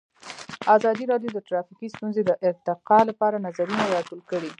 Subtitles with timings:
[0.75, 4.49] ازادي راډیو د ټرافیکي ستونزې د ارتقا لپاره نظرونه راټول کړي.